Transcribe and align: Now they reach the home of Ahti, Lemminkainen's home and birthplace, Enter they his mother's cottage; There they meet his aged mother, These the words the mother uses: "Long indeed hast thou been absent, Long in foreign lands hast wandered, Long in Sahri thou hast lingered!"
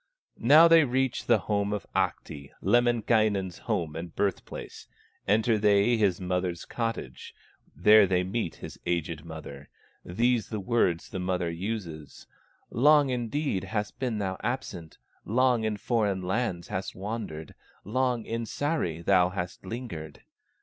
Now 0.39 0.67
they 0.67 0.83
reach 0.83 1.27
the 1.27 1.37
home 1.45 1.71
of 1.71 1.85
Ahti, 1.95 2.49
Lemminkainen's 2.59 3.59
home 3.69 3.95
and 3.95 4.15
birthplace, 4.15 4.87
Enter 5.27 5.59
they 5.59 5.95
his 5.95 6.19
mother's 6.19 6.65
cottage; 6.65 7.35
There 7.75 8.07
they 8.07 8.23
meet 8.23 8.55
his 8.55 8.79
aged 8.87 9.23
mother, 9.25 9.69
These 10.03 10.49
the 10.49 10.59
words 10.59 11.09
the 11.09 11.19
mother 11.19 11.51
uses: 11.51 12.25
"Long 12.71 13.11
indeed 13.11 13.65
hast 13.65 13.99
thou 13.99 14.07
been 14.09 14.21
absent, 14.23 14.97
Long 15.23 15.65
in 15.65 15.77
foreign 15.77 16.23
lands 16.23 16.69
hast 16.69 16.95
wandered, 16.95 17.53
Long 17.83 18.25
in 18.25 18.45
Sahri 18.45 19.05
thou 19.05 19.29
hast 19.29 19.63
lingered!" 19.67 20.23